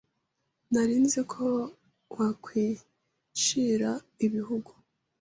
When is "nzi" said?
1.03-1.21